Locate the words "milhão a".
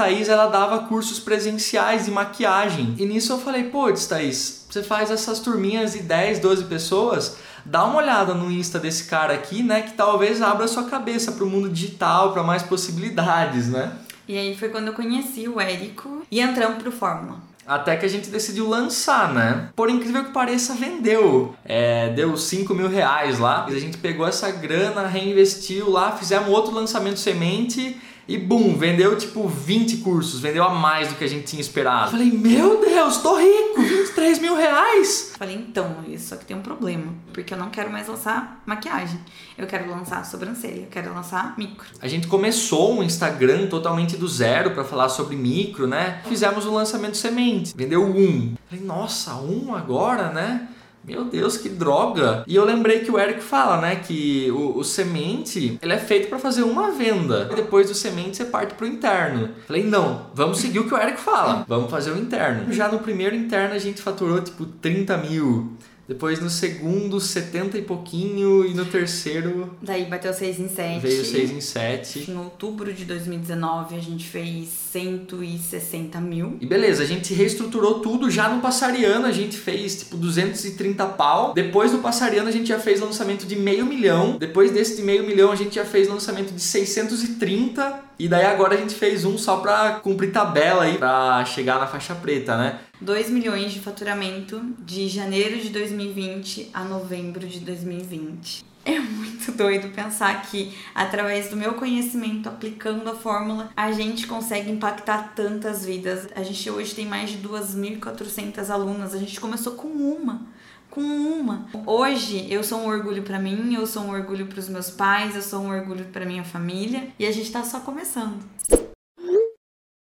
85.24-85.56